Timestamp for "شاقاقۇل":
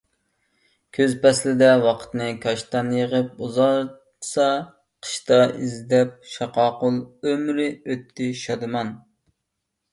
6.33-7.01